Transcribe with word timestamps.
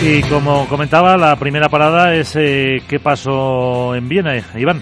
Y 0.00 0.22
como 0.22 0.68
comentaba, 0.68 1.16
la 1.16 1.36
primera 1.36 1.68
parada 1.68 2.14
es 2.14 2.36
eh, 2.36 2.82
qué 2.88 3.00
pasó 3.00 3.96
en 3.96 4.08
Viena, 4.08 4.36
Iván. 4.54 4.80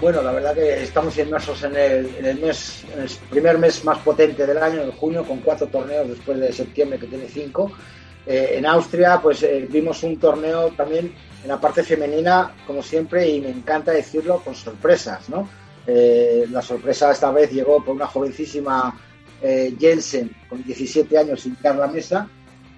Bueno, 0.00 0.22
la 0.22 0.30
verdad 0.32 0.54
que 0.54 0.82
estamos 0.82 1.18
inmersos 1.18 1.64
en 1.64 1.76
el, 1.76 2.14
en 2.16 2.24
el 2.24 2.38
mes, 2.38 2.84
en 2.94 3.02
el 3.02 3.10
primer 3.28 3.58
mes 3.58 3.84
más 3.84 3.98
potente 3.98 4.46
del 4.46 4.58
año, 4.58 4.82
en 4.82 4.92
junio, 4.92 5.24
con 5.24 5.38
cuatro 5.38 5.66
torneos 5.66 6.08
después 6.08 6.38
de 6.38 6.52
septiembre 6.52 6.98
que 6.98 7.06
tiene 7.06 7.26
cinco. 7.28 7.72
Eh, 8.24 8.54
en 8.56 8.66
Austria, 8.66 9.20
pues 9.20 9.42
eh, 9.42 9.66
vimos 9.68 10.02
un 10.04 10.16
torneo 10.16 10.70
también 10.76 11.12
en 11.42 11.48
la 11.48 11.60
parte 11.60 11.82
femenina, 11.82 12.52
como 12.66 12.82
siempre, 12.82 13.28
y 13.28 13.40
me 13.40 13.50
encanta 13.50 13.90
decirlo, 13.90 14.40
con 14.44 14.54
sorpresas, 14.54 15.28
¿no? 15.28 15.48
Eh, 15.88 16.46
la 16.50 16.62
sorpresa 16.62 17.10
esta 17.10 17.32
vez 17.32 17.50
llegó 17.50 17.84
por 17.84 17.96
una 17.96 18.06
jovencísima 18.06 18.94
Jensen, 19.76 20.30
con 20.48 20.62
17 20.62 21.18
años, 21.18 21.40
sin 21.40 21.56
dar 21.60 21.74
la 21.74 21.88
mesa, 21.88 22.28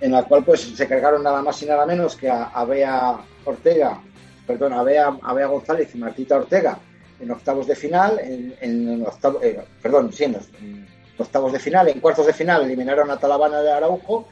en 0.01 0.13
la 0.13 0.25
cual 0.25 0.45
pues 0.45 0.61
se 0.61 0.87
cargaron 0.87 1.23
nada 1.23 1.43
más 1.43 1.63
y 1.63 1.67
nada 1.67 1.87
menos 1.87 2.17
que 2.17 2.29
a, 2.29 2.65
Bea 2.65 3.19
Ortega, 3.45 4.01
perdón, 4.47 4.73
a 4.73 4.83
Bea, 4.83 5.47
González 5.47 5.95
y 5.95 5.99
Martita 5.99 6.37
Ortega 6.37 6.79
en 7.21 7.31
octavos 7.31 7.67
de 7.67 7.77
final, 7.77 8.19
en, 8.21 9.07
perdón, 9.81 10.13
sí, 10.13 10.25
en, 10.25 10.37
octavos 11.17 11.53
de 11.53 11.61
final, 11.61 11.89
en 11.89 12.01
cuartos 12.01 12.27
de 12.27 12.33
final 12.33 12.65
eliminaron 12.65 13.11
a 13.11 13.17
Talabana 13.17 13.61
de 13.61 13.71
Araujo 13.71 14.27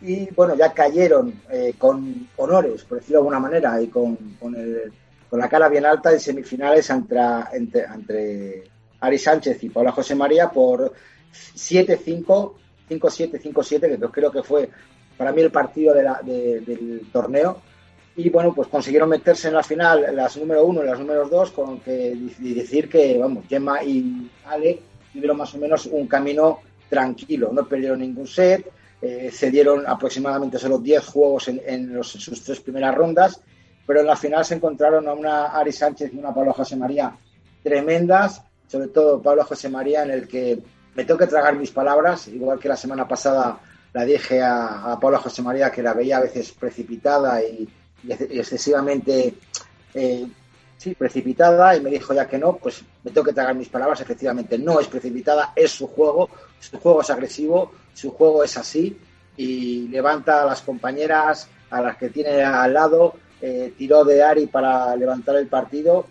y 0.00 0.28
bueno, 0.34 0.54
ya 0.54 0.72
cayeron 0.72 1.42
eh, 1.50 1.74
con 1.78 2.28
honores, 2.36 2.84
por 2.84 2.98
decirlo 2.98 3.18
de 3.18 3.20
alguna 3.20 3.40
manera, 3.40 3.80
y 3.80 3.88
con, 3.88 4.16
con, 4.40 4.56
la 5.32 5.48
cara 5.48 5.68
bien 5.68 5.84
alta 5.84 6.12
en 6.12 6.20
semifinales 6.20 6.88
entre, 6.90 7.20
entre, 7.52 8.70
Ari 9.00 9.18
Sánchez 9.18 9.62
y 9.64 9.68
Paula 9.68 9.92
José 9.92 10.14
María 10.14 10.48
por 10.48 10.92
7-5, 11.32 12.52
5-7, 12.88 13.40
5-7, 13.40 13.80
que 13.80 14.10
creo 14.10 14.30
que 14.30 14.42
fue 14.42 14.68
para 15.16 15.32
mí 15.32 15.42
el 15.42 15.50
partido 15.50 15.94
del 15.94 17.02
torneo. 17.12 17.60
Y 18.16 18.30
bueno, 18.30 18.54
pues 18.54 18.68
consiguieron 18.68 19.08
meterse 19.08 19.48
en 19.48 19.54
la 19.54 19.62
final 19.62 20.06
las 20.14 20.36
número 20.36 20.64
uno 20.64 20.82
y 20.82 20.86
las 20.86 21.00
números 21.00 21.30
dos, 21.30 21.50
con 21.50 21.80
que 21.80 22.16
decir 22.38 22.88
que, 22.88 23.18
vamos, 23.18 23.44
Gemma 23.48 23.82
y 23.82 24.30
Ale 24.46 24.80
tuvieron 25.12 25.36
más 25.36 25.52
o 25.54 25.58
menos 25.58 25.86
un 25.86 26.06
camino 26.06 26.60
tranquilo, 26.88 27.50
no 27.52 27.66
perdieron 27.66 28.00
ningún 28.00 28.26
set, 28.26 28.70
eh, 29.02 29.30
cedieron 29.32 29.84
aproximadamente 29.86 30.58
solo 30.58 30.78
10 30.78 31.06
juegos 31.06 31.48
en, 31.48 32.02
sus 32.04 32.42
tres 32.42 32.60
primeras 32.60 32.94
rondas, 32.94 33.40
pero 33.86 34.00
en 34.00 34.06
la 34.06 34.16
final 34.16 34.44
se 34.44 34.54
encontraron 34.54 35.08
a 35.08 35.12
una 35.12 35.46
Ari 35.46 35.72
Sánchez 35.72 36.12
y 36.12 36.18
una 36.18 36.32
Pablo 36.32 36.52
José 36.52 36.76
María 36.76 37.16
tremendas, 37.64 38.42
sobre 38.68 38.88
todo 38.88 39.20
Pablo 39.20 39.44
José 39.44 39.68
María, 39.68 40.04
en 40.04 40.10
el 40.10 40.28
que 40.28 40.58
me 40.94 41.04
tengo 41.04 41.18
que 41.18 41.26
tragar 41.26 41.56
mis 41.56 41.70
palabras, 41.70 42.28
igual 42.28 42.58
que 42.58 42.68
la 42.68 42.76
semana 42.76 43.06
pasada 43.06 43.58
la 43.92 44.04
dije 44.04 44.42
a, 44.42 44.92
a 44.92 45.00
Pablo 45.00 45.18
José 45.18 45.42
María 45.42 45.70
que 45.70 45.82
la 45.82 45.94
veía 45.94 46.18
a 46.18 46.22
veces 46.22 46.52
precipitada 46.52 47.42
y, 47.42 47.68
excesivamente 48.08 49.34
eh, 49.94 50.26
sí, 50.76 50.94
precipitada 50.94 51.76
y 51.76 51.80
me 51.80 51.90
dijo 51.90 52.12
ya 52.12 52.28
que 52.28 52.38
no, 52.38 52.56
pues 52.56 52.82
me 53.02 53.10
tengo 53.10 53.24
que 53.24 53.32
tragar 53.32 53.54
mis 53.54 53.68
palabras, 53.68 54.00
efectivamente 54.00 54.58
no 54.58 54.80
es 54.80 54.88
precipitada, 54.88 55.52
es 55.56 55.70
su 55.70 55.86
juego, 55.86 56.28
su 56.60 56.78
juego 56.78 57.00
es 57.00 57.10
agresivo, 57.10 57.72
su 57.94 58.10
juego 58.10 58.44
es 58.44 58.56
así 58.56 58.98
y 59.36 59.88
levanta 59.88 60.42
a 60.42 60.46
las 60.46 60.60
compañeras, 60.60 61.48
a 61.70 61.80
las 61.80 61.96
que 61.96 62.10
tiene 62.10 62.42
al 62.42 62.74
lado, 62.74 63.14
eh, 63.40 63.72
tiró 63.76 64.04
de 64.04 64.22
Ari 64.22 64.46
para 64.46 64.94
levantar 64.96 65.36
el 65.36 65.46
partido, 65.46 66.06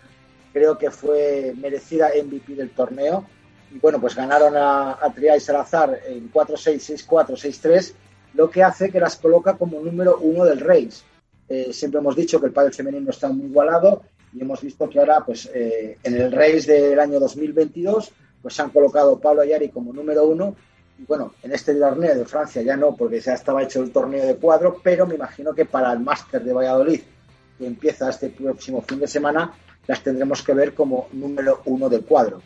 creo 0.52 0.76
que 0.76 0.90
fue 0.90 1.54
merecida 1.56 2.10
MVP 2.22 2.54
del 2.54 2.70
torneo 2.70 3.26
y 3.74 3.78
bueno, 3.80 4.00
pues 4.00 4.14
ganaron 4.14 4.56
a, 4.56 4.92
a 4.92 5.12
y 5.36 5.40
Salazar 5.40 6.00
en 6.06 6.30
4-6, 6.32 7.06
6-4, 7.08 7.30
6-3, 7.30 7.92
lo 8.34 8.48
que 8.48 8.62
hace 8.62 8.88
que 8.88 9.00
las 9.00 9.16
coloca 9.16 9.54
como 9.54 9.80
número 9.80 10.18
uno 10.20 10.44
del 10.44 10.60
Reigns. 10.60 11.04
Eh, 11.48 11.72
siempre 11.72 11.98
hemos 11.98 12.14
dicho 12.14 12.38
que 12.38 12.46
el 12.46 12.52
pádel 12.52 12.72
femenino 12.72 13.10
está 13.10 13.28
muy 13.28 13.46
igualado 13.46 14.02
y 14.32 14.40
hemos 14.42 14.62
visto 14.62 14.88
que 14.88 15.00
ahora, 15.00 15.24
pues 15.24 15.50
eh, 15.52 15.98
en 16.04 16.14
el 16.14 16.30
Reigns 16.30 16.66
del 16.66 17.00
año 17.00 17.18
2022, 17.18 18.12
pues 18.40 18.54
se 18.54 18.62
han 18.62 18.70
colocado 18.70 19.18
Pablo 19.18 19.42
Ayari 19.42 19.70
como 19.70 19.92
número 19.92 20.24
uno 20.24 20.54
y 20.96 21.04
bueno, 21.06 21.34
en 21.42 21.50
este 21.50 21.74
torneo 21.74 22.14
de 22.14 22.24
Francia 22.24 22.62
ya 22.62 22.76
no, 22.76 22.94
porque 22.94 23.20
ya 23.20 23.34
estaba 23.34 23.64
hecho 23.64 23.82
el 23.82 23.90
torneo 23.90 24.24
de 24.24 24.36
cuadro, 24.36 24.80
pero 24.84 25.04
me 25.04 25.16
imagino 25.16 25.52
que 25.52 25.64
para 25.64 25.92
el 25.92 25.98
Máster 25.98 26.44
de 26.44 26.52
Valladolid, 26.52 27.00
que 27.58 27.66
empieza 27.66 28.10
este 28.10 28.30
próximo 28.30 28.82
fin 28.82 29.00
de 29.00 29.08
semana, 29.08 29.52
las 29.88 30.00
tendremos 30.00 30.42
que 30.42 30.54
ver 30.54 30.74
como 30.74 31.08
número 31.12 31.62
uno 31.64 31.88
del 31.88 32.04
cuadro. 32.04 32.40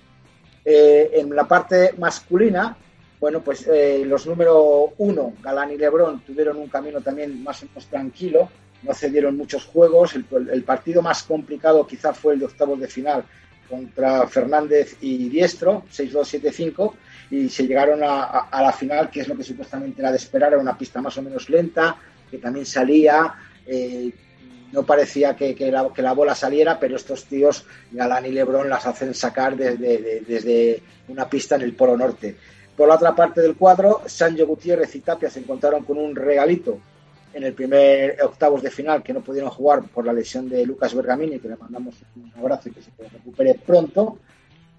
Eh, 0.71 1.21
en 1.21 1.35
la 1.35 1.49
parte 1.49 1.95
masculina, 1.97 2.77
bueno, 3.19 3.41
pues 3.41 3.67
eh, 3.67 4.03
los 4.05 4.27
número 4.27 4.93
uno, 4.99 5.33
Galán 5.43 5.71
y 5.71 5.79
Lebrón, 5.79 6.21
tuvieron 6.27 6.59
un 6.59 6.69
camino 6.69 7.01
también 7.01 7.43
más 7.43 7.63
o 7.63 7.67
menos 7.69 7.87
tranquilo, 7.87 8.51
no 8.83 8.93
cedieron 8.93 9.35
muchos 9.35 9.65
juegos. 9.65 10.15
El, 10.15 10.65
partido 10.65 11.01
más 11.01 11.23
complicado 11.23 11.87
quizá 11.87 12.13
fue 12.13 12.35
el 12.35 12.41
de 12.41 12.45
octavos 12.45 12.79
de 12.79 12.87
final 12.87 13.25
contra 13.67 14.27
Fernández 14.27 14.99
y 15.01 15.31
Diestro, 15.31 15.85
6-2-7-5, 15.91 16.93
y 17.31 17.49
se 17.49 17.67
llegaron 17.67 18.01
a, 18.03 18.51
la 18.53 18.73
final, 18.75 19.09
que 19.09 19.21
es 19.21 19.29
lo 19.29 19.39
que 19.39 19.45
supuestamente 19.45 20.03
era 20.03 20.11
de 20.11 20.19
esperar, 20.19 20.53
era 20.53 20.61
una 20.61 20.77
pista 20.77 21.01
más 21.01 21.17
o 21.17 21.23
menos 21.23 21.49
lenta, 21.49 21.97
que 22.31 22.37
también 22.37 22.67
salía. 22.67 23.35
Eh, 23.67 24.13
no 24.73 24.83
parecía 24.83 25.35
que, 25.35 25.57
la, 25.71 26.13
bola 26.13 26.35
saliera, 26.35 26.79
pero 26.79 26.97
estos 26.97 27.25
tíos, 27.25 27.65
Galán 27.91 28.27
y 28.27 28.31
Lebrón, 28.31 28.69
las 28.69 28.87
hacen 28.87 29.15
sacar 29.15 29.57
desde, 29.57 30.83
una 31.09 31.29
pista 31.29 31.57
en 31.57 31.63
el 31.63 31.75
Polo 31.75 31.97
Norte. 31.97 32.37
Por 32.77 32.89
la 32.89 32.97
otra 32.97 33.15
parte 33.15 33.41
del 33.41 33.57
cuadro, 33.57 34.03
Sancho 34.07 34.47
Gutiérrez 34.47 34.95
y 34.95 35.01
Tapia 35.01 35.31
se 35.31 35.41
encontraron 35.41 35.85
con 35.85 35.99
un 35.99 36.15
regalito 36.15 36.79
en 37.33 37.45
el 37.45 37.53
primer 37.53 38.23
octavos 38.23 38.63
de 38.63 38.71
final 38.71 39.03
que 39.03 39.13
no 39.13 39.21
pudieron 39.21 39.51
jugar 39.51 39.83
por 39.83 40.05
la 40.05 40.13
lesión 40.13 40.49
de 40.49 40.65
Lucas 40.65 40.95
Bergamini, 40.95 41.39
que 41.39 41.49
le 41.49 41.57
mandamos 41.57 41.95
un 42.17 42.33
abrazo 42.39 42.69
y 42.69 42.73
que 42.73 42.83
se 42.83 42.91
recupere 42.99 43.55
pronto. 43.55 44.19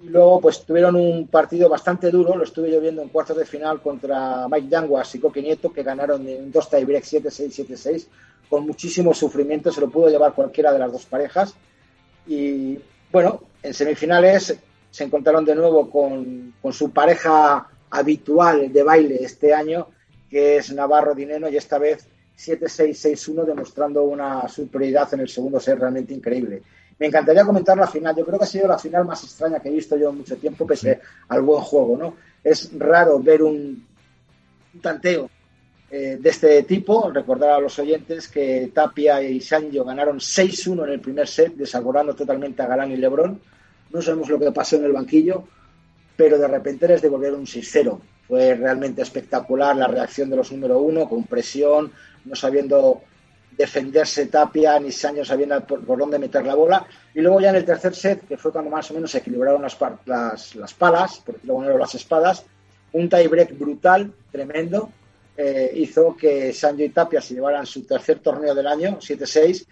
Y 0.02 0.08
luego, 0.08 0.40
pues 0.40 0.64
tuvieron 0.64 0.96
un 0.96 1.28
partido 1.28 1.68
bastante 1.68 2.10
duro, 2.10 2.38
lo 2.38 2.46
estuve 2.46 2.72
yo 2.72 2.80
viendo 2.80 3.02
en 3.02 3.10
cuartos 3.10 3.36
de 3.36 3.46
final 3.46 3.82
contra 3.82 4.48
Mike 4.48 4.70
Yanguas 4.70 5.14
y 5.16 5.20
Coque 5.20 5.42
Nieto, 5.42 5.74
que 5.74 5.84
ganaron 5.84 6.26
en 6.26 6.52
dos 6.52 6.70
tiebreak 6.70 7.04
7-6, 7.04 7.68
7-6, 7.68 8.08
con 8.50 8.66
muchísimo 8.66 9.14
sufrimiento, 9.14 9.72
se 9.72 9.82
lo 9.82 9.90
pudo 9.90 10.10
llevar 10.10 10.34
cualquiera 10.34 10.74
de 10.74 10.80
las 10.80 10.92
dos 10.92 11.06
parejas. 11.06 11.54
Y 12.28 12.80
bueno, 13.12 13.42
en 13.62 13.74
semifinales 13.74 14.58
se 14.90 15.04
encontraron 15.04 15.46
de 15.46 15.56
nuevo 15.56 15.90
con, 15.90 16.54
su 16.72 16.92
pareja 16.92 17.68
habitual 17.92 18.74
de 18.74 18.84
baile 18.84 19.24
este 19.24 19.54
año, 19.54 19.88
que 20.30 20.58
es 20.58 20.72
Navarro 20.74 21.14
Dineno, 21.14 21.48
y 21.50 21.58
esta 21.58 21.78
vez 21.78 22.08
7-6-6-1, 22.38 23.46
demostrando 23.46 24.04
una 24.04 24.48
superioridad 24.48 25.14
en 25.14 25.22
el 25.22 25.30
segundo 25.30 25.60
set 25.60 25.78
realmente 25.78 26.14
increíble. 26.14 26.62
Me 26.98 27.08
encantaría 27.08 27.46
comentar 27.46 27.78
la 27.78 27.88
final. 27.88 28.16
Yo 28.16 28.26
creo 28.26 28.38
que 28.38 28.46
ha 28.46 28.48
sido 28.48 28.68
la 28.68 28.78
final 28.78 29.06
más 29.06 29.24
extraña 29.24 29.60
que 29.60 29.70
he 29.70 29.72
visto 29.74 29.96
yo 29.96 30.10
en 30.10 30.18
mucho 30.18 30.38
tiempo, 30.38 30.66
pese 30.68 31.00
al 31.30 31.42
buen 31.42 31.62
juego, 31.62 31.98
¿no? 31.98 32.16
Es 32.44 32.72
raro 32.78 33.20
ver 33.20 33.44
un 33.44 33.86
tanteo 34.82 35.30
eh, 35.92 36.18
de 36.20 36.30
este 36.30 36.64
tipo. 36.64 37.10
Recordar 37.12 37.52
a 37.52 37.60
los 37.60 37.78
oyentes 37.80 38.28
que 38.28 38.72
Tapia 38.74 39.22
y 39.22 39.42
Sancho 39.42 39.84
ganaron 39.84 40.20
6-1 40.20 40.86
en 40.86 40.94
el 40.94 41.00
primer 41.00 41.28
set, 41.28 41.56
desaborando 41.56 42.16
totalmente 42.16 42.62
a 42.62 42.68
Galán 42.68 42.92
y 42.92 42.98
Lebrón. 42.98 43.42
No 43.92 44.02
sabemos 44.02 44.30
lo 44.30 44.40
que 44.40 44.52
pasó 44.52 44.76
en 44.76 44.86
el 44.86 44.94
banquillo, 44.94 45.46
pero 46.16 46.38
de 46.38 46.48
repente 46.48 46.88
les 46.88 47.02
devolvieron 47.02 47.40
un 47.40 47.46
6-0. 47.46 48.00
Fue 48.28 48.54
realmente 48.54 49.02
espectacular 49.02 49.76
la 49.76 49.88
reacción 49.88 50.30
de 50.30 50.36
los 50.36 50.52
número 50.52 50.78
uno, 50.80 51.10
con 51.10 51.24
presión, 51.24 51.92
no 52.26 52.36
sabiendo 52.36 53.02
defenderse 53.58 54.28
Tapia 54.28 54.80
ni 54.80 54.92
Sancho 54.92 55.26
sabiendo 55.26 55.60
por, 55.66 55.98
dónde 55.98 56.20
meter 56.20 56.46
la 56.46 56.56
bola. 56.56 56.86
Y 57.14 57.22
luego 57.22 57.42
ya 57.42 57.50
en 57.50 57.56
el 57.56 57.66
tercer 57.66 57.96
set, 57.96 58.28
que 58.28 58.38
fue 58.38 58.52
cuando 58.52 58.70
más 58.70 58.90
o 58.92 58.94
menos 58.94 59.12
se 59.12 59.18
equilibraron 59.18 59.62
las, 59.62 59.78
las, 60.06 60.56
las 60.56 60.74
palas, 60.76 61.20
por 61.20 61.36
decirlo 61.36 61.78
las 61.78 61.96
espadas, 61.96 62.46
un 62.94 63.10
tiebreak 63.10 63.58
brutal, 63.58 64.14
tremendo, 64.32 64.92
eh, 65.42 65.72
hizo 65.74 66.18
que 66.18 66.52
Sancho 66.52 66.84
y 66.84 66.90
Tapia 66.90 67.22
se 67.22 67.34
llevaran 67.34 67.66
su 67.66 67.86
tercer 67.86 68.20
torneo 68.20 68.54
del 68.54 68.68
año, 68.68 68.98
7-6, 69.00 69.66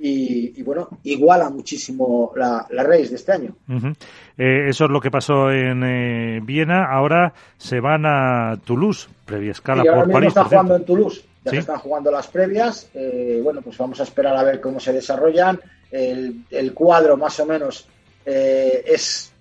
y, 0.00 0.60
bueno, 0.64 0.88
iguala 1.04 1.48
muchísimo 1.48 2.32
la, 2.34 2.66
la 2.70 2.82
race 2.82 3.10
de 3.10 3.14
este 3.14 3.30
año. 3.30 3.54
Eh, 4.36 4.66
eso 4.68 4.86
es 4.86 4.90
lo 4.90 5.00
que 5.00 5.12
pasó 5.12 5.52
en 5.52 5.84
eh, 5.84 6.40
Viena. 6.42 6.86
Ahora 6.86 7.32
se 7.56 7.78
van 7.78 8.04
a 8.04 8.58
Toulouse, 8.64 9.08
previa 9.24 9.52
escala 9.52 9.84
por 9.84 10.10
París. 10.10 10.30
están 10.30 10.46
jugando 10.46 10.74
en 10.74 10.84
Toulouse, 10.84 11.22
ya 11.44 11.50
se 11.52 11.58
están 11.58 11.78
jugando 11.78 12.10
las 12.10 12.26
previas. 12.26 12.90
bueno, 13.44 13.62
pues 13.62 13.78
vamos 13.78 14.00
a 14.00 14.02
esperar 14.02 14.36
a 14.36 14.42
ver 14.42 14.60
cómo 14.60 14.80
se 14.80 14.92
desarrollan. 14.92 15.60
El, 15.92 16.46
el 16.50 16.74
cuadro, 16.74 17.16
más 17.16 17.38
o 17.38 17.46
menos, 17.46 17.86
es 18.24 19.32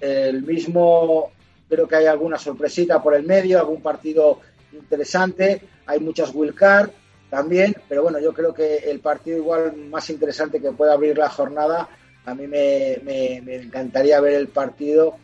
el 0.00 0.42
mismo. 0.42 1.30
Creo 1.68 1.86
que 1.86 1.94
hay 1.94 2.06
alguna 2.06 2.38
sorpresita 2.38 3.00
por 3.00 3.14
el 3.14 3.22
medio, 3.22 3.60
algún 3.60 3.80
partido 3.80 4.40
interesante, 4.72 5.62
hay 5.86 6.00
muchas 6.00 6.32
card 6.54 6.90
también, 7.30 7.74
pero 7.88 8.02
bueno, 8.02 8.18
yo 8.18 8.32
creo 8.32 8.52
que 8.52 8.76
el 8.76 9.00
partido 9.00 9.38
igual 9.38 9.76
más 9.76 10.10
interesante 10.10 10.60
que 10.60 10.72
puede 10.72 10.92
abrir 10.92 11.16
la 11.16 11.30
jornada, 11.30 11.88
a 12.24 12.34
mí 12.34 12.46
me, 12.46 12.94
encantaría 12.94 14.20
ver 14.20 14.34
el 14.34 14.48
partido 14.48 15.16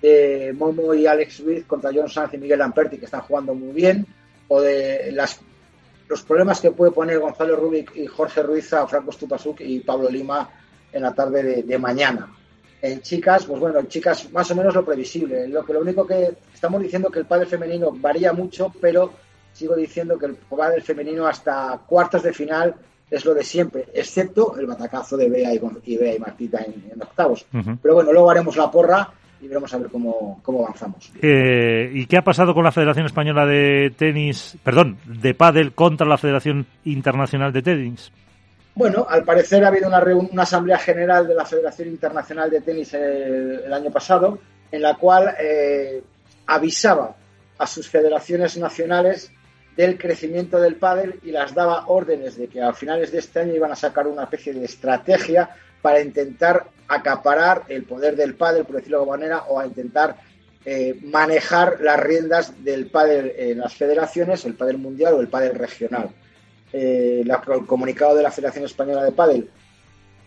de 0.00 0.54
Momo 0.56 0.94
y 0.94 1.06
Alex 1.06 1.40
Ruiz 1.40 1.64
contra 1.66 1.90
John 1.94 2.08
Sanz 2.08 2.34
y 2.34 2.38
Miguel 2.38 2.58
Lamperti, 2.58 2.98
que 2.98 3.04
están 3.04 3.22
jugando 3.22 3.54
muy 3.54 3.72
bien, 3.72 4.06
o 4.48 4.60
de 4.60 5.12
las 5.12 5.40
los 6.08 6.22
problemas 6.22 6.60
que 6.60 6.70
puede 6.70 6.92
poner 6.92 7.18
Gonzalo 7.18 7.56
Rubik 7.56 7.96
y 7.96 8.06
Jorge 8.06 8.42
Ruiz 8.42 8.72
a 8.72 8.86
Franco 8.86 9.12
Stupasuk 9.12 9.60
y 9.60 9.80
Pablo 9.80 10.08
Lima 10.10 10.50
en 10.92 11.02
la 11.02 11.14
tarde 11.14 11.62
de, 11.62 11.78
mañana. 11.78 12.32
En 12.84 13.00
chicas, 13.00 13.46
pues 13.46 13.58
bueno, 13.58 13.78
en 13.78 13.88
chicas 13.88 14.30
más 14.30 14.50
o 14.50 14.54
menos 14.54 14.74
lo 14.74 14.84
previsible. 14.84 15.48
Lo 15.48 15.64
que 15.64 15.72
lo 15.72 15.80
único 15.80 16.06
que 16.06 16.34
estamos 16.52 16.82
diciendo 16.82 17.08
que 17.08 17.20
el 17.20 17.24
padre 17.24 17.46
femenino 17.46 17.90
varía 17.92 18.34
mucho, 18.34 18.70
pero 18.78 19.10
sigo 19.54 19.74
diciendo 19.74 20.18
que 20.18 20.26
el 20.26 20.34
padre 20.34 20.82
femenino 20.82 21.26
hasta 21.26 21.80
cuartos 21.86 22.22
de 22.22 22.34
final 22.34 22.74
es 23.10 23.24
lo 23.24 23.32
de 23.32 23.42
siempre, 23.42 23.86
excepto 23.94 24.58
el 24.58 24.66
batacazo 24.66 25.16
de 25.16 25.30
Bea 25.30 25.54
y, 25.54 25.96
Bea 25.96 26.14
y 26.14 26.18
Martita 26.18 26.58
en, 26.62 27.00
octavos. 27.00 27.46
Pero 27.80 27.94
bueno, 27.94 28.12
luego 28.12 28.30
haremos 28.30 28.54
la 28.54 28.70
porra 28.70 29.08
y 29.40 29.48
veremos 29.48 29.72
a 29.72 29.78
ver 29.78 29.88
cómo, 29.88 30.42
avanzamos. 30.46 31.10
Eh, 31.22 31.90
¿Y 31.90 32.04
qué 32.04 32.18
ha 32.18 32.22
pasado 32.22 32.52
con 32.52 32.64
la 32.64 32.72
Federación 32.72 33.06
Española 33.06 33.46
de 33.46 33.94
Tenis, 33.96 34.58
perdón, 34.62 34.98
de 35.06 35.32
pádel 35.32 35.72
contra 35.72 36.06
la 36.06 36.18
Federación 36.18 36.66
Internacional 36.84 37.50
de 37.50 37.62
Tenis? 37.62 38.12
Bueno, 38.76 39.06
al 39.08 39.22
parecer 39.22 39.64
ha 39.64 39.68
habido 39.68 39.86
una, 39.86 40.02
una 40.02 40.42
asamblea 40.42 40.78
general 40.78 41.28
de 41.28 41.34
la 41.34 41.44
Federación 41.44 41.88
Internacional 41.88 42.50
de 42.50 42.60
Tenis 42.60 42.92
el, 42.94 43.72
año 43.72 43.92
pasado, 43.92 44.40
en 44.72 44.82
la 44.82 44.96
cual 44.96 45.32
eh, 45.38 46.02
avisaba 46.46 47.14
a 47.56 47.66
sus 47.68 47.88
federaciones 47.88 48.56
nacionales 48.56 49.30
del 49.76 49.96
crecimiento 49.96 50.58
del 50.58 50.74
pádel 50.74 51.20
y 51.22 51.30
las 51.30 51.54
daba 51.54 51.86
órdenes 51.86 52.36
de 52.36 52.48
que 52.48 52.62
a 52.62 52.72
finales 52.72 53.12
de 53.12 53.18
este 53.18 53.40
año 53.40 53.54
iban 53.54 53.70
a 53.70 53.76
sacar 53.76 54.08
una 54.08 54.24
especie 54.24 54.52
de 54.52 54.64
estrategia 54.64 55.50
para 55.80 56.00
intentar 56.00 56.66
acaparar 56.88 57.62
el 57.68 57.84
poder 57.84 58.16
del 58.16 58.34
pádel, 58.34 58.64
por 58.64 58.76
decirlo 58.76 58.98
de 58.98 59.02
alguna 59.02 59.18
manera, 59.18 59.42
o 59.48 59.60
a 59.60 59.66
intentar 59.66 60.16
eh, 60.64 60.98
manejar 61.04 61.80
las 61.80 62.00
riendas 62.00 62.64
del 62.64 62.90
pádel 62.90 63.32
en 63.36 63.58
las 63.58 63.74
federaciones, 63.74 64.44
el 64.44 64.54
pádel 64.54 64.78
mundial 64.78 65.14
o 65.14 65.20
el 65.20 65.28
pádel 65.28 65.54
regional. 65.54 66.10
Eh, 66.76 67.22
el 67.24 67.66
comunicado 67.66 68.16
de 68.16 68.24
la 68.24 68.32
Federación 68.32 68.64
Española 68.64 69.04
de 69.04 69.12
Pádel 69.12 69.48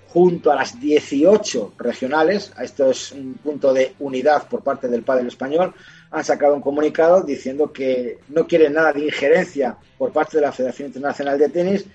junto 0.08 0.50
a 0.50 0.56
las 0.56 0.80
18 0.80 1.74
regionales, 1.78 2.54
esto 2.62 2.90
es 2.90 3.12
un 3.12 3.34
punto 3.34 3.74
de 3.74 3.96
unidad 4.00 4.48
por 4.48 4.64
parte 4.64 4.88
del 4.88 5.04
pádel 5.04 5.28
español, 5.28 5.74
han 6.10 6.24
sacado 6.24 6.56
un 6.56 6.62
comunicado 6.62 7.22
diciendo 7.24 7.74
que 7.74 8.20
no 8.30 8.48
quieren 8.48 8.72
nada 8.72 8.94
de 8.94 9.04
injerencia 9.04 9.76
por 9.98 10.14
parte 10.14 10.38
de 10.38 10.44
la 10.44 10.54
Federación 10.54 10.88
Internacional 10.88 11.38
de 11.38 11.50
Tenis, 11.50 11.86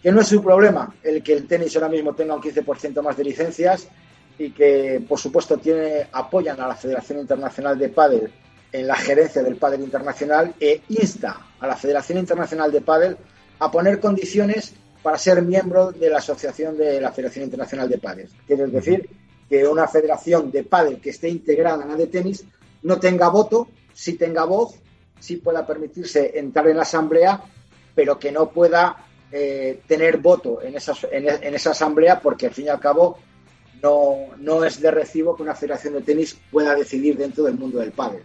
que 0.00 0.12
no 0.12 0.20
es 0.20 0.28
su 0.28 0.40
problema 0.40 0.94
el 1.02 1.20
que 1.20 1.32
el 1.32 1.48
tenis 1.48 1.74
ahora 1.74 1.88
mismo 1.88 2.14
tenga 2.14 2.36
un 2.36 2.40
15% 2.40 3.02
más 3.02 3.16
de 3.16 3.24
licencias 3.24 3.88
y 4.38 4.52
que, 4.52 5.04
por 5.08 5.18
supuesto, 5.18 5.58
tiene, 5.58 6.06
apoyan 6.12 6.60
a 6.60 6.68
la 6.68 6.76
Federación 6.76 7.18
Internacional 7.18 7.76
de 7.76 7.88
Pádel 7.88 8.30
en 8.70 8.86
la 8.86 8.94
gerencia 8.94 9.42
del 9.42 9.56
pádel 9.56 9.80
internacional 9.80 10.54
e 10.60 10.82
insta 10.90 11.40
a 11.58 11.66
la 11.66 11.74
Federación 11.74 12.18
Internacional 12.18 12.70
de 12.70 12.80
Pádel 12.82 13.16
a 13.58 13.70
poner 13.70 14.00
condiciones 14.00 14.74
para 15.02 15.18
ser 15.18 15.42
miembro 15.42 15.92
de 15.92 16.10
la 16.10 16.18
asociación 16.18 16.76
de 16.76 17.00
la 17.00 17.12
Federación 17.12 17.44
Internacional 17.44 17.88
de 17.88 17.98
Pádel. 17.98 18.28
Quiere 18.46 18.66
decir 18.66 19.08
que 19.48 19.66
una 19.66 19.86
federación 19.86 20.50
de 20.50 20.64
pádel 20.64 21.00
que 21.00 21.10
esté 21.10 21.28
integrada 21.28 21.84
en 21.84 21.90
la 21.90 21.96
de 21.96 22.08
tenis 22.08 22.44
no 22.82 22.98
tenga 22.98 23.28
voto, 23.28 23.68
sí 23.92 24.14
tenga 24.14 24.44
voz, 24.44 24.74
sí 25.20 25.36
pueda 25.36 25.66
permitirse 25.66 26.38
entrar 26.38 26.68
en 26.68 26.76
la 26.76 26.82
asamblea, 26.82 27.40
pero 27.94 28.18
que 28.18 28.32
no 28.32 28.50
pueda 28.50 28.96
eh, 29.30 29.80
tener 29.86 30.18
voto 30.18 30.60
en 30.62 30.76
esa, 30.76 30.94
en, 31.10 31.54
esa 31.54 31.70
asamblea 31.70 32.20
porque 32.20 32.46
al 32.46 32.52
fin 32.52 32.66
y 32.66 32.68
al 32.68 32.80
cabo 32.80 33.18
no, 33.82 34.36
no 34.38 34.64
es 34.64 34.80
de 34.80 34.90
recibo 34.90 35.36
que 35.36 35.42
una 35.42 35.54
federación 35.54 35.94
de 35.94 36.02
tenis 36.02 36.36
pueda 36.50 36.74
decidir 36.74 37.16
dentro 37.16 37.44
del 37.44 37.56
mundo 37.56 37.78
del 37.78 37.92
pádel. 37.92 38.22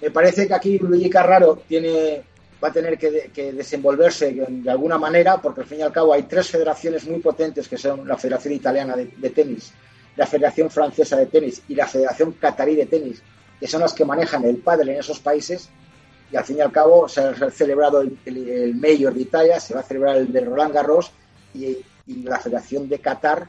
Me 0.00 0.10
parece 0.10 0.46
que 0.48 0.54
aquí 0.54 0.78
Luigi 0.78 1.08
Carraro 1.08 1.62
tiene 1.68 2.22
va 2.62 2.68
a 2.68 2.72
tener 2.72 2.96
que, 2.96 3.52
desenvolverse 3.52 4.32
de 4.32 4.70
alguna 4.70 4.98
manera, 4.98 5.40
porque 5.40 5.62
al 5.62 5.66
fin 5.66 5.80
y 5.80 5.82
al 5.82 5.92
cabo 5.92 6.12
hay 6.12 6.24
tres 6.24 6.48
federaciones 6.48 7.04
muy 7.06 7.20
potentes, 7.20 7.68
que 7.68 7.76
son 7.76 8.06
la 8.06 8.16
Federación 8.16 8.54
Italiana 8.54 8.94
de, 8.96 9.30
Tenis, 9.30 9.72
la 10.16 10.26
Federación 10.26 10.70
Francesa 10.70 11.16
de 11.16 11.26
Tenis 11.26 11.62
y 11.68 11.74
la 11.74 11.86
Federación 11.86 12.32
Catarí 12.32 12.76
de 12.76 12.86
Tenis, 12.86 13.22
que 13.58 13.66
son 13.66 13.80
las 13.80 13.92
que 13.92 14.04
manejan 14.04 14.44
el 14.44 14.58
pádel 14.58 14.90
en 14.90 15.00
esos 15.00 15.18
países. 15.18 15.70
Y 16.30 16.36
al 16.36 16.44
fin 16.44 16.58
y 16.58 16.60
al 16.60 16.72
cabo 16.72 17.08
se 17.08 17.20
ha 17.20 17.50
celebrado 17.50 18.00
el, 18.00 18.16
el, 18.24 18.74
Mayor 18.74 19.12
de 19.14 19.20
Italia, 19.20 19.60
se 19.60 19.74
va 19.74 19.80
a 19.80 19.84
celebrar 19.84 20.16
el 20.16 20.32
de 20.32 20.40
Roland 20.40 20.72
Garros 20.72 21.12
y, 21.52 21.76
y 22.06 22.22
la 22.22 22.38
Federación 22.38 22.88
de 22.88 23.00
Qatar 23.00 23.48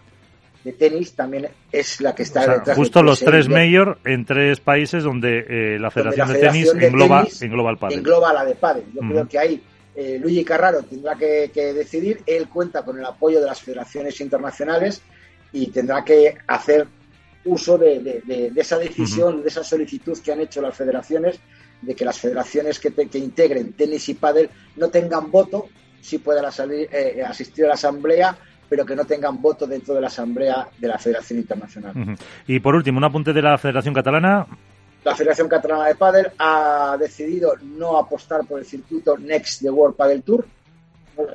de 0.64 0.74
tenis 0.74 1.14
también 1.14 1.50
es 1.72 2.00
la 2.00 2.16
que 2.16 2.24
está 2.24 2.48
detrás 2.48 2.78
justo 2.78 3.04
los 3.04 3.20
tres 3.20 3.50
mayor 3.50 3.98
en 4.06 4.26
tres 4.26 4.60
países 4.60 5.04
donde 5.04 5.46
eh, 5.48 5.80
la 5.80 5.92
Federación, 5.92 6.32
de, 6.32 6.40
tenis 6.40 6.74
engloba, 6.74 7.28
engloba 7.42 7.72
el 7.72 7.78
pádel. 7.78 8.00
Engloba 8.00 8.34
la 8.34 8.46
de 8.46 8.56
pádel. 8.56 8.86
Yo 8.94 9.02
creo 9.02 9.28
que 9.28 9.40
ahí 9.40 9.64
eh, 9.96 10.18
Luigi 10.20 10.44
Carraro 10.44 10.84
tendrá 10.84 11.16
que, 11.16 11.50
decidir. 11.54 12.22
Él 12.26 12.48
cuenta 12.48 12.84
con 12.84 12.98
el 12.98 13.06
apoyo 13.06 13.40
de 13.40 13.46
las 13.46 13.62
federaciones 13.62 14.20
internacionales 14.22 15.02
y 15.52 15.68
tendrá 15.68 16.04
que 16.04 16.36
hacer 16.48 16.88
uso 17.46 17.78
de, 17.78 18.52
esa 18.56 18.78
decisión, 18.78 19.42
de 19.42 19.50
esa 19.50 19.64
solicitud 19.64 20.18
que 20.24 20.32
han 20.32 20.40
hecho 20.40 20.62
las 20.62 20.76
federaciones, 20.76 21.40
de 21.82 21.94
que 21.94 22.06
las 22.06 22.18
federaciones 22.18 22.80
que, 22.80 22.92
que 22.94 23.18
integren 23.18 23.74
tenis 23.74 24.08
y 24.10 24.14
pádel 24.14 24.50
no 24.78 24.90
tengan 24.90 25.30
voto, 25.30 25.68
si 26.00 26.20
puedan 26.20 26.50
salir, 26.52 26.88
eh, 26.92 27.22
asistir 27.26 27.66
a 27.66 27.70
la 27.70 27.74
asamblea 27.74 28.38
pero 28.70 28.86
que 28.86 28.96
no 28.96 29.06
tengan 29.06 29.42
voto 29.42 29.68
dentro 29.68 29.94
de 29.94 30.02
la 30.02 30.08
Asamblea 30.08 30.68
de 30.78 30.88
la 30.88 30.98
Federación 30.98 31.40
Internacional. 31.40 31.94
Y 32.48 32.60
por 32.60 32.76
último, 32.76 32.98
un 32.98 33.04
apunte 33.04 33.34
de 33.34 33.42
la 33.42 33.58
Federación 33.58 33.94
Catalana. 33.94 34.48
La 35.04 35.16
Federación 35.16 35.50
Catalana 35.50 35.88
de 35.88 35.96
Padel 35.96 36.32
ha 36.38 36.96
decidido 37.00 37.56
no 37.62 37.98
apostar 37.98 38.46
por 38.46 38.60
el 38.60 38.66
circuito 38.66 39.18
Next 39.18 39.62
de 39.62 39.70
World 39.70 39.96
Padel 39.96 40.24
Tour. 40.24 40.46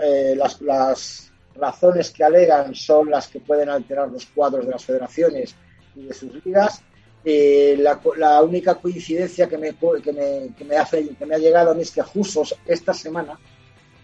Eh, 0.02 0.36
las, 0.36 1.24
razones 1.54 2.10
que 2.10 2.22
alegan 2.22 2.72
son 2.72 3.10
las 3.10 3.26
que 3.26 3.40
pueden 3.40 3.68
alterar 3.68 4.08
los 4.08 4.26
cuadros 4.26 4.64
de 4.64 4.70
las 4.70 4.84
federaciones 4.84 5.56
y 5.96 6.04
de 6.04 6.14
sus 6.14 6.32
ligas. 6.44 6.82
Eh, 7.24 7.76
la, 7.78 8.42
única 8.42 8.76
coincidencia 8.76 9.48
que 9.48 9.58
me, 9.58 9.74
que 9.74 10.12
me, 10.12 10.54
que 10.56 10.64
me, 10.64 10.76
hace, 10.76 11.08
que 11.08 11.26
me 11.26 11.34
ha 11.34 11.38
llegado 11.38 11.72
a 11.72 11.74
mí 11.74 11.82
es 11.82 11.90
que 11.90 12.00
justo 12.00 12.44
esta 12.64 12.94
semana 12.94 13.36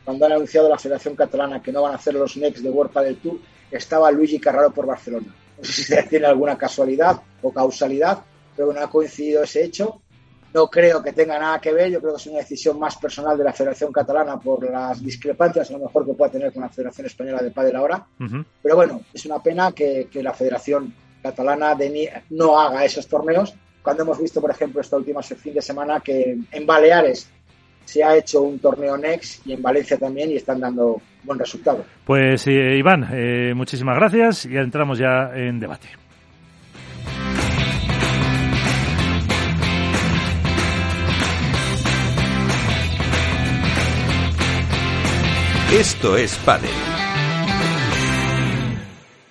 cuando 0.04 0.26
han 0.26 0.32
anunciado 0.32 0.68
la 0.68 0.78
Federación 0.78 1.16
Catalana 1.16 1.62
que 1.62 1.72
no 1.72 1.82
van 1.82 1.92
a 1.92 1.96
hacer 1.96 2.14
los 2.14 2.36
Next 2.36 2.62
de 2.62 2.70
World 2.70 2.92
del 3.00 3.16
Tour, 3.16 3.38
estaba 3.70 4.10
Luigi 4.10 4.38
Carraro 4.38 4.72
por 4.72 4.86
Barcelona. 4.86 5.34
No 5.58 5.64
sé 5.64 5.72
si 5.72 5.94
tiene 6.08 6.26
alguna 6.26 6.58
casualidad 6.58 7.20
o 7.42 7.52
causalidad, 7.52 8.23
pero 8.56 8.73
no 8.73 8.80
ha 8.80 8.90
coincidido 8.90 9.42
ese 9.42 9.64
hecho. 9.64 10.00
No 10.52 10.68
creo 10.68 11.02
que 11.02 11.12
tenga 11.12 11.37
nada 11.38 11.61
que 11.61 11.73
ver, 11.73 11.90
yo 11.90 12.00
creo 12.00 12.12
que 12.12 12.20
es 12.20 12.26
una 12.28 12.38
decisión 12.38 12.78
más 12.78 12.96
personal 12.96 13.37
de 13.37 13.42
la 13.42 13.52
Federación 13.52 13.90
Catalana 13.90 14.38
por 14.38 14.70
las 14.70 15.02
discrepancias 15.02 15.68
a 15.70 15.73
lo 15.73 15.80
mejor 15.80 16.06
que 16.06 16.14
pueda 16.14 16.30
tener 16.30 16.52
con 16.52 16.62
la 16.62 16.68
Federación 16.68 17.06
Española 17.08 17.42
de 17.42 17.50
Padel 17.50 17.75
ahora. 17.75 18.06
Pero 18.62 18.76
bueno, 18.76 19.00
es 19.12 19.26
una 19.26 19.42
pena 19.42 19.73
que, 19.73 20.08
la 20.12 20.32
Federación 20.32 20.94
Catalana 21.20 21.76
no 22.30 22.61
haga 22.61 22.84
esos 22.84 23.08
torneos, 23.08 23.54
cuando 23.82 24.04
hemos 24.04 24.18
visto, 24.18 24.40
por 24.40 24.50
ejemplo, 24.50 24.80
esta 24.80 24.96
última 24.96 25.23
fin 25.23 25.54
de 25.54 25.61
semana 25.61 26.00
que 26.00 26.38
en 26.50 26.66
Baleares 26.66 27.28
se 27.85 28.03
ha 28.03 28.17
hecho 28.17 28.43
un 28.43 28.59
torneo 28.59 28.97
Next 28.97 29.47
y 29.47 29.53
en 29.53 29.62
Valencia 29.62 29.97
también 29.99 30.31
y 30.31 30.37
están 30.37 30.61
dando 30.61 31.00
buen 31.23 31.38
resultado. 31.38 31.85
Pues 32.05 32.47
eh, 32.47 32.76
Iván, 32.76 33.09
eh, 33.12 33.53
muchísimas 33.55 33.97
gracias 33.97 34.47
y 34.47 34.57
entramos 34.57 34.99
ya 34.99 35.31
en 35.35 35.61
debate. 35.61 35.88
Esto 45.73 46.17
es 46.17 46.37
Padel. 46.45 46.93